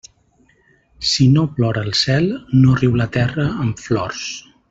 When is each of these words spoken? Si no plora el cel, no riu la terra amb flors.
Si 1.09 1.27
no 1.33 1.43
plora 1.59 1.83
el 1.89 1.93
cel, 1.99 2.25
no 2.63 2.73
riu 2.81 2.99
la 3.03 3.09
terra 3.19 3.47
amb 3.67 3.87
flors. 3.87 4.27